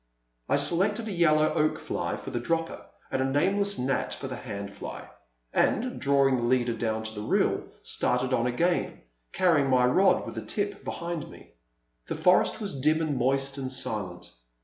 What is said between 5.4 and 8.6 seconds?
and, drawing the leader down to the reel, started on